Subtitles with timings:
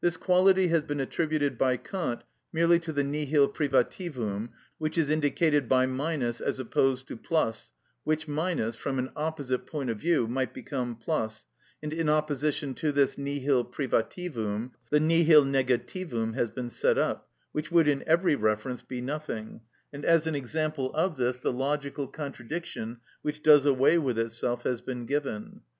[0.00, 5.68] This quality has been attributed (by Kant) merely to the nihil privativum, which is indicated
[5.68, 11.10] by as opposed to +, which, from an opposite point of view, might become +,
[11.82, 17.72] and in opposition to this nihil privativum the nihil negativum has been set up, which
[17.72, 19.60] would in every reference be nothing,
[19.92, 24.80] and as an example of this the logical contradiction which does away with itself has
[24.80, 25.62] been given.